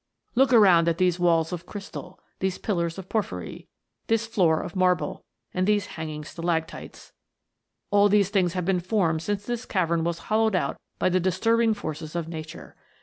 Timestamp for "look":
0.33-0.51